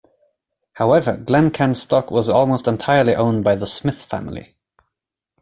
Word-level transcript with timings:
However, 0.73 1.15
Glencairn's 1.15 1.83
stock 1.83 2.09
was 2.09 2.27
almost 2.27 2.67
entirely 2.67 3.13
owned 3.13 3.43
by 3.43 3.53
the 3.53 3.67
Smith 3.67 4.01
family. 4.01 4.55